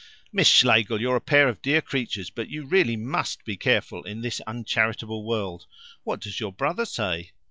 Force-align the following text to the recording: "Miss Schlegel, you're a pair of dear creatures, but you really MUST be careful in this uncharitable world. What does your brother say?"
"Miss 0.33 0.47
Schlegel, 0.47 0.99
you're 0.99 1.17
a 1.17 1.21
pair 1.21 1.47
of 1.47 1.61
dear 1.61 1.79
creatures, 1.79 2.31
but 2.31 2.49
you 2.49 2.65
really 2.65 2.97
MUST 2.97 3.45
be 3.45 3.55
careful 3.55 4.01
in 4.01 4.21
this 4.21 4.41
uncharitable 4.47 5.23
world. 5.23 5.67
What 6.03 6.21
does 6.21 6.39
your 6.39 6.51
brother 6.51 6.85
say?" 6.85 7.33